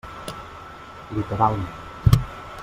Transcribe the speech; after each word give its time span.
Literalment. 1.11 1.67